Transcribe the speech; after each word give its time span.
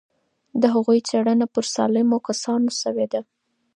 د 0.61 0.63
هغوی 0.75 0.99
څېړنه 1.07 1.45
پر 1.53 1.63
سالمو 1.75 2.17
کسانو 2.27 2.69
شوې 2.81 3.05
وه. 3.11 3.21